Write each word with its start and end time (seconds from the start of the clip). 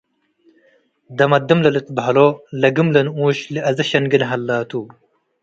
ደመድም 1.17 1.59
ለልትበሀሎ 1.65 2.17
ለግም 2.61 2.87
ለንኡሽ 2.95 3.39
ለአዜ 3.53 3.77
ሸንግል 3.89 4.23
ሀለ 4.29 4.49
ቱ። 4.69 4.71